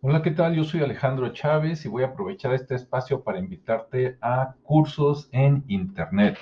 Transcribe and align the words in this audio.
Hola, 0.00 0.22
¿qué 0.22 0.30
tal? 0.30 0.54
Yo 0.54 0.62
soy 0.62 0.80
Alejandro 0.80 1.32
Chávez 1.32 1.84
y 1.84 1.88
voy 1.88 2.04
a 2.04 2.06
aprovechar 2.06 2.54
este 2.54 2.76
espacio 2.76 3.24
para 3.24 3.40
invitarte 3.40 4.16
a 4.20 4.54
cursos 4.62 5.28
en 5.32 5.64
Internet. 5.66 6.38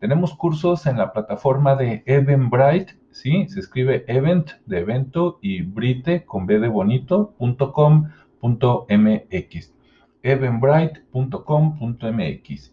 Tenemos 0.00 0.34
cursos 0.34 0.84
en 0.84 0.98
la 0.98 1.12
plataforma 1.12 1.76
de 1.76 2.02
Eventbrite, 2.06 2.98
¿sí? 3.12 3.46
Se 3.46 3.60
escribe 3.60 4.04
event 4.08 4.50
de 4.66 4.80
evento 4.80 5.38
y 5.40 5.62
brite 5.62 6.24
con 6.24 6.46
b 6.46 6.58
de. 6.58 6.68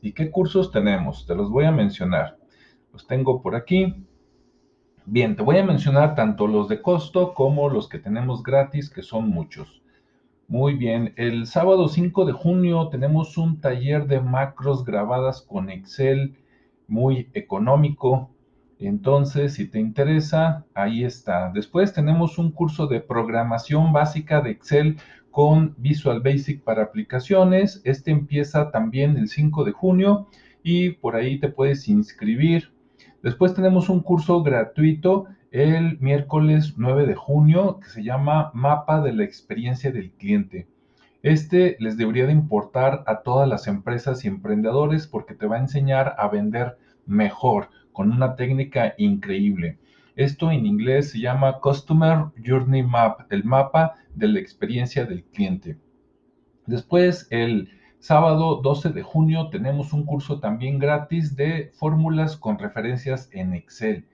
¿Y 0.02 0.12
qué 0.14 0.32
cursos 0.32 0.72
tenemos? 0.72 1.28
Te 1.28 1.36
los 1.36 1.52
voy 1.52 1.66
a 1.66 1.72
mencionar. 1.72 2.40
Los 2.92 3.06
tengo 3.06 3.44
por 3.44 3.56
aquí. 3.56 3.94
Bien, 5.06 5.36
te 5.36 5.44
voy 5.44 5.60
a 5.60 5.64
mencionar 5.64 6.16
tanto 6.16 6.48
los 6.48 6.68
de 6.68 6.82
costo 6.82 7.36
como 7.36 7.70
los 7.70 7.88
que 7.88 8.00
tenemos 8.00 8.42
gratis, 8.42 8.90
que 8.90 9.04
son 9.04 9.30
muchos. 9.30 9.85
Muy 10.48 10.76
bien, 10.76 11.12
el 11.18 11.48
sábado 11.48 11.88
5 11.88 12.24
de 12.24 12.32
junio 12.32 12.90
tenemos 12.90 13.36
un 13.36 13.60
taller 13.62 14.06
de 14.06 14.22
macros 14.22 14.86
grabadas 14.86 15.42
con 15.42 15.72
Excel 15.72 16.38
muy 16.88 17.32
económico. 17.34 18.30
Entonces, 18.78 19.56
si 19.56 19.68
te 19.68 19.80
interesa, 19.80 20.64
ahí 20.76 21.04
está. 21.04 21.50
Después 21.52 21.94
tenemos 21.94 22.38
un 22.38 22.52
curso 22.52 22.86
de 22.86 23.00
programación 23.00 23.92
básica 23.92 24.40
de 24.42 24.52
Excel 24.52 24.98
con 25.32 25.74
Visual 25.80 26.22
Basic 26.22 26.64
para 26.64 26.84
aplicaciones. 26.84 27.82
Este 27.84 28.12
empieza 28.12 28.70
también 28.70 29.18
el 29.18 29.30
5 29.30 29.64
de 29.64 29.72
junio 29.72 30.28
y 30.62 30.92
por 30.92 31.16
ahí 31.16 31.40
te 31.40 31.50
puedes 31.50 31.88
inscribir. 31.88 32.72
Después 33.24 33.56
tenemos 33.56 33.90
un 33.90 34.02
curso 34.02 34.44
gratuito 34.44 35.26
el 35.56 35.98
miércoles 36.02 36.74
9 36.76 37.06
de 37.06 37.16
junio 37.16 37.80
que 37.80 37.88
se 37.88 38.04
llama 38.04 38.52
Mapa 38.54 39.00
de 39.00 39.14
la 39.14 39.24
experiencia 39.24 39.90
del 39.90 40.12
cliente. 40.12 40.68
Este 41.24 41.78
les 41.80 41.96
debería 41.96 42.26
de 42.26 42.34
importar 42.34 43.06
a 43.08 43.22
todas 43.22 43.48
las 43.48 43.68
empresas 43.68 44.26
y 44.26 44.28
emprendedores 44.28 45.08
porque 45.08 45.34
te 45.34 45.48
va 45.48 45.56
a 45.56 45.60
enseñar 45.60 46.14
a 46.18 46.28
vender 46.28 46.78
mejor 47.06 47.70
con 47.94 48.12
una 48.12 48.36
técnica 48.36 48.96
increíble. 48.98 49.80
Esto 50.18 50.52
en 50.52 50.66
inglés 50.66 51.12
se 51.12 51.20
llama 51.20 51.62
Customer 51.62 52.26
Journey 52.46 52.84
Map, 52.84 53.32
el 53.32 53.46
mapa 53.46 53.94
de 54.14 54.28
la 54.28 54.40
experiencia 54.40 55.06
del 55.06 55.24
cliente. 55.24 55.78
Después, 56.66 57.28
el 57.30 57.70
Sábado 58.00 58.60
12 58.62 58.90
de 58.90 59.04
junio 59.04 59.50
tenemos 59.50 59.94
un 59.94 60.06
curso 60.06 60.42
también 60.42 60.80
gratis 60.80 61.38
de 61.38 61.72
fórmulas 61.74 62.36
con 62.36 62.60
referencias 62.60 63.30
en 63.32 63.54
Excel. 63.54 64.06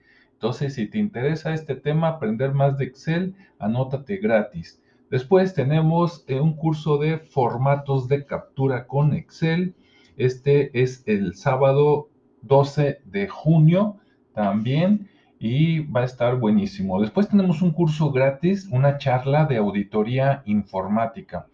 Entonces, 0.42 0.74
si 0.74 0.88
te 0.88 0.98
interesa 0.98 1.54
este 1.54 1.76
tema, 1.76 2.08
aprender 2.08 2.52
más 2.52 2.76
de 2.76 2.86
Excel, 2.86 3.36
anótate 3.60 4.16
gratis. 4.16 4.82
Después 5.08 5.54
tenemos 5.54 6.24
eh, 6.26 6.40
un 6.40 6.56
curso 6.56 6.98
de 6.98 7.18
formatos 7.18 8.08
de 8.08 8.26
captura 8.26 8.88
con 8.88 9.12
Excel. 9.14 9.76
Este 10.16 10.82
es 10.82 11.04
el 11.06 11.36
sábado 11.36 12.08
12 12.40 13.02
de 13.04 13.28
junio 13.28 13.98
también 14.34 15.08
y 15.38 15.78
va 15.78 16.00
a 16.00 16.06
estar 16.06 16.40
buenísimo. 16.40 17.00
Después 17.00 17.28
tenemos 17.28 17.62
un 17.62 17.70
curso 17.70 18.10
gratis, 18.10 18.66
una 18.72 18.98
charla 18.98 19.44
de 19.44 19.58
auditoría 19.58 20.42
informática. 20.46 21.46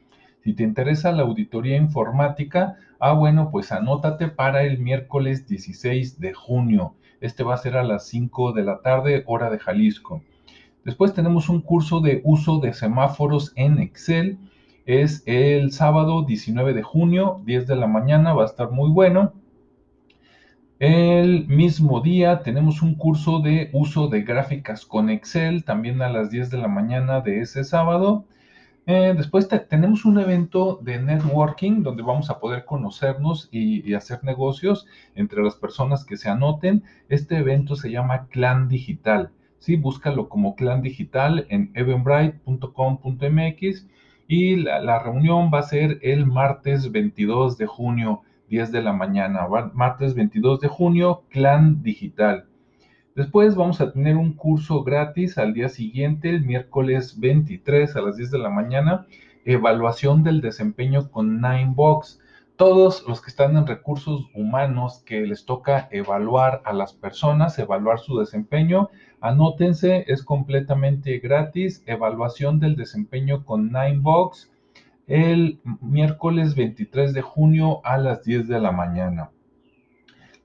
Si 0.44 0.54
te 0.54 0.62
interesa 0.62 1.12
la 1.12 1.22
auditoría 1.22 1.76
informática, 1.76 2.76
ah, 3.00 3.12
bueno, 3.12 3.50
pues 3.50 3.72
anótate 3.72 4.28
para 4.28 4.62
el 4.62 4.78
miércoles 4.78 5.46
16 5.46 6.20
de 6.20 6.32
junio. 6.32 6.94
Este 7.20 7.42
va 7.42 7.54
a 7.54 7.58
ser 7.58 7.76
a 7.76 7.82
las 7.82 8.06
5 8.06 8.52
de 8.52 8.62
la 8.62 8.80
tarde, 8.80 9.24
hora 9.26 9.50
de 9.50 9.58
Jalisco. 9.58 10.22
Después 10.84 11.12
tenemos 11.12 11.48
un 11.48 11.60
curso 11.60 12.00
de 12.00 12.22
uso 12.24 12.60
de 12.60 12.72
semáforos 12.72 13.52
en 13.56 13.78
Excel. 13.78 14.38
Es 14.86 15.22
el 15.26 15.72
sábado 15.72 16.24
19 16.24 16.72
de 16.72 16.82
junio, 16.82 17.42
10 17.44 17.66
de 17.66 17.76
la 17.76 17.86
mañana, 17.86 18.32
va 18.32 18.44
a 18.44 18.46
estar 18.46 18.70
muy 18.70 18.90
bueno. 18.90 19.32
El 20.78 21.48
mismo 21.48 22.00
día 22.00 22.42
tenemos 22.42 22.82
un 22.82 22.94
curso 22.94 23.40
de 23.40 23.68
uso 23.72 24.06
de 24.06 24.22
gráficas 24.22 24.86
con 24.86 25.10
Excel, 25.10 25.64
también 25.64 26.00
a 26.02 26.08
las 26.08 26.30
10 26.30 26.50
de 26.50 26.58
la 26.58 26.68
mañana 26.68 27.20
de 27.20 27.40
ese 27.40 27.64
sábado. 27.64 28.26
Eh, 28.90 29.12
después 29.14 29.46
tenemos 29.68 30.06
un 30.06 30.18
evento 30.18 30.80
de 30.82 30.98
networking 30.98 31.82
donde 31.82 32.02
vamos 32.02 32.30
a 32.30 32.40
poder 32.40 32.64
conocernos 32.64 33.50
y, 33.52 33.92
hacer 33.92 34.24
negocios 34.24 34.86
entre 35.14 35.42
las 35.42 35.56
personas 35.56 36.06
que 36.06 36.16
se 36.16 36.30
anoten. 36.30 36.84
Este 37.10 37.36
evento 37.36 37.76
se 37.76 37.90
llama 37.90 38.28
Clan 38.28 38.66
Digital. 38.66 39.30
Sí, 39.58 39.76
búscalo 39.76 40.30
como 40.30 40.56
Clan 40.56 40.80
Digital 40.80 41.46
en 41.50 41.70
eventbrite.com.mx 41.74 43.86
y 44.26 44.56
la, 44.56 44.80
la, 44.80 44.98
reunión 45.00 45.50
va 45.52 45.58
a 45.58 45.64
ser 45.64 45.98
el 46.00 46.24
martes 46.24 46.90
22 46.90 47.58
de 47.58 47.66
junio, 47.66 48.22
10 48.48 48.72
de 48.72 48.80
la 48.80 48.94
mañana. 48.94 49.46
Martes 49.74 50.14
22 50.14 50.60
de 50.60 50.68
junio, 50.68 51.24
Clan 51.28 51.82
Digital. 51.82 52.47
Después 53.18 53.56
vamos 53.56 53.80
a 53.80 53.90
tener 53.90 54.16
un 54.16 54.32
curso 54.34 54.84
gratis 54.84 55.38
al 55.38 55.52
día 55.52 55.68
siguiente, 55.68 56.30
el 56.30 56.44
miércoles 56.44 57.18
23 57.18 57.96
a 57.96 58.00
las 58.00 58.16
10 58.16 58.30
de 58.30 58.38
la 58.38 58.48
mañana, 58.48 59.08
evaluación 59.44 60.22
del 60.22 60.40
desempeño 60.40 61.10
con 61.10 61.40
Ninebox. 61.40 62.20
Todos 62.54 63.04
los 63.08 63.20
que 63.20 63.30
están 63.30 63.56
en 63.56 63.66
recursos 63.66 64.30
humanos 64.34 65.02
que 65.04 65.22
les 65.22 65.44
toca 65.46 65.88
evaluar 65.90 66.62
a 66.64 66.72
las 66.72 66.92
personas, 66.92 67.58
evaluar 67.58 67.98
su 67.98 68.20
desempeño, 68.20 68.88
anótense, 69.20 70.04
es 70.06 70.22
completamente 70.22 71.18
gratis. 71.18 71.82
Evaluación 71.86 72.60
del 72.60 72.76
desempeño 72.76 73.44
con 73.44 73.72
Ninebox 73.72 74.48
el 75.08 75.58
miércoles 75.80 76.54
23 76.54 77.14
de 77.14 77.22
junio 77.22 77.80
a 77.82 77.98
las 77.98 78.22
10 78.22 78.46
de 78.46 78.60
la 78.60 78.70
mañana. 78.70 79.30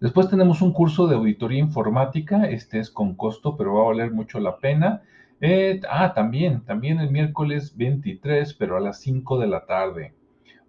Después 0.03 0.27
tenemos 0.29 0.61
un 0.61 0.73
curso 0.73 1.07
de 1.07 1.15
auditoría 1.15 1.59
informática, 1.59 2.43
este 2.49 2.77
es 2.77 2.91
con 2.91 3.15
costo, 3.15 3.55
pero 3.55 3.75
va 3.75 3.83
a 3.83 3.87
valer 3.87 4.11
mucho 4.11 4.37
la 4.41 4.57
pena. 4.57 5.01
Eh, 5.39 5.79
ah, 5.89 6.13
también, 6.13 6.59
también 6.65 6.99
el 6.99 7.09
miércoles 7.09 7.77
23, 7.77 8.53
pero 8.55 8.75
a 8.75 8.81
las 8.81 8.99
5 8.99 9.39
de 9.39 9.47
la 9.47 9.65
tarde. 9.65 10.13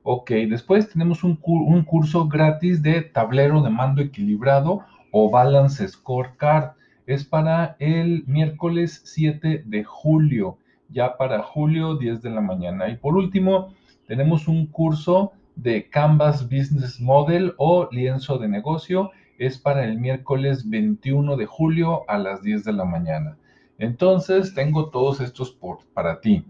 Ok, 0.04 0.30
después 0.48 0.88
tenemos 0.88 1.24
un, 1.24 1.40
un 1.42 1.82
curso 1.82 2.28
gratis 2.28 2.80
de 2.80 3.02
tablero 3.02 3.60
de 3.60 3.70
mando 3.70 4.02
equilibrado 4.02 4.82
o 5.10 5.28
Balance 5.28 5.88
Scorecard. 5.88 6.76
Es 7.04 7.24
para 7.24 7.74
el 7.80 8.22
miércoles 8.28 9.02
7 9.04 9.64
de 9.66 9.82
julio, 9.82 10.58
ya 10.90 11.16
para 11.16 11.42
julio 11.42 11.96
10 11.96 12.22
de 12.22 12.30
la 12.30 12.40
mañana. 12.40 12.88
Y 12.88 12.98
por 12.98 13.16
último, 13.16 13.74
tenemos 14.06 14.46
un 14.46 14.68
curso 14.68 15.32
de 15.56 15.90
Canvas 15.90 16.44
Business 16.44 17.00
Model 17.00 17.54
o 17.58 17.88
lienzo 17.90 18.38
de 18.38 18.46
negocio 18.46 19.10
es 19.38 19.58
para 19.58 19.84
el 19.84 19.98
miércoles 19.98 20.68
21 20.68 21.36
de 21.36 21.46
julio 21.46 22.02
a 22.08 22.18
las 22.18 22.42
10 22.42 22.64
de 22.64 22.72
la 22.72 22.84
mañana. 22.84 23.36
Entonces, 23.78 24.54
tengo 24.54 24.90
todos 24.90 25.20
estos 25.20 25.50
por, 25.50 25.78
para 25.92 26.20
ti. 26.20 26.44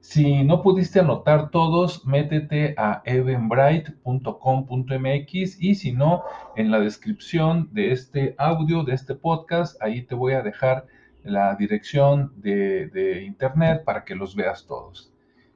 Si 0.00 0.44
no 0.44 0.62
pudiste 0.62 1.00
anotar 1.00 1.50
todos, 1.50 2.06
métete 2.06 2.74
a 2.78 3.02
evenbright.com.mx 3.04 5.62
y 5.62 5.74
si 5.74 5.92
no, 5.92 6.22
en 6.56 6.70
la 6.70 6.80
descripción 6.80 7.68
de 7.72 7.92
este 7.92 8.34
audio, 8.38 8.82
de 8.82 8.94
este 8.94 9.14
podcast, 9.14 9.80
ahí 9.82 10.02
te 10.02 10.14
voy 10.14 10.32
a 10.32 10.42
dejar 10.42 10.86
la 11.22 11.54
dirección 11.54 12.32
de, 12.36 12.88
de 12.88 13.24
internet 13.24 13.84
para 13.84 14.04
que 14.04 14.14
los 14.14 14.34
veas 14.34 14.66
todos. 14.66 15.12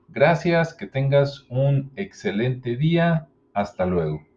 Gracias, 0.08 0.74
que 0.74 0.86
tengas 0.86 1.46
un 1.48 1.90
excelente 1.96 2.76
día. 2.76 3.28
Hasta 3.54 3.86
luego. 3.86 4.33